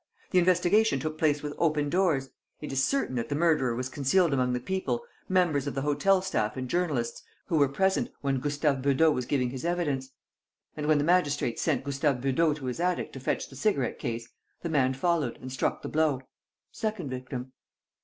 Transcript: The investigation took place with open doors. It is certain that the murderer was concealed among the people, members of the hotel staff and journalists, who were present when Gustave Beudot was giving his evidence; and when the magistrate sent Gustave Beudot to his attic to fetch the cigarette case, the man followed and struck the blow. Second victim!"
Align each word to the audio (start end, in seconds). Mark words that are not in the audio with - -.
The 0.31 0.39
investigation 0.39 0.99
took 0.99 1.19
place 1.19 1.43
with 1.43 1.53
open 1.59 1.87
doors. 1.87 2.31
It 2.59 2.71
is 2.71 2.83
certain 2.83 3.15
that 3.17 3.29
the 3.29 3.35
murderer 3.35 3.75
was 3.75 3.87
concealed 3.87 4.33
among 4.33 4.53
the 4.53 4.59
people, 4.59 5.03
members 5.29 5.67
of 5.67 5.75
the 5.75 5.83
hotel 5.83 6.23
staff 6.23 6.57
and 6.57 6.67
journalists, 6.67 7.21
who 7.45 7.57
were 7.57 7.67
present 7.69 8.09
when 8.21 8.39
Gustave 8.39 8.81
Beudot 8.81 9.13
was 9.13 9.27
giving 9.27 9.51
his 9.51 9.63
evidence; 9.63 10.09
and 10.75 10.87
when 10.87 10.97
the 10.97 11.03
magistrate 11.03 11.59
sent 11.59 11.83
Gustave 11.83 12.19
Beudot 12.19 12.57
to 12.57 12.65
his 12.65 12.79
attic 12.79 13.13
to 13.13 13.19
fetch 13.19 13.47
the 13.47 13.55
cigarette 13.55 13.99
case, 13.99 14.27
the 14.63 14.69
man 14.69 14.95
followed 14.95 15.37
and 15.39 15.51
struck 15.51 15.83
the 15.83 15.87
blow. 15.87 16.21
Second 16.71 17.11
victim!" 17.11 17.51